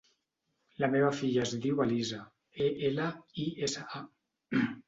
La 0.83 0.89
meva 0.93 1.11
filla 1.17 1.43
es 1.43 1.51
diu 1.67 1.83
Elisa: 1.85 2.21
e, 2.67 2.73
ela, 2.91 3.09
i, 3.45 3.49
essa, 3.69 3.89
a. 4.01 4.67